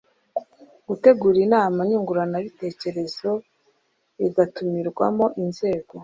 gutegura 0.87 1.37
inama 1.45 1.79
nyunguranabitekerezo 1.89 3.31
igatumirwamo 4.27 5.25
inzego 5.43 5.93